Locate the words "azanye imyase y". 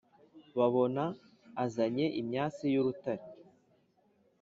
1.63-2.79